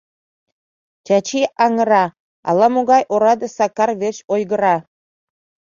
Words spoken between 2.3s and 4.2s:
ала-могай ораде Сакар верч